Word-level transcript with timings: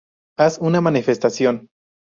Haz 0.39 0.57
una 0.57 0.81
manifestación 0.81 1.69